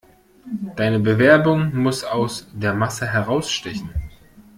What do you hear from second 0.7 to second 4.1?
Deine Bewerbung muss aus der Masse herausstechen.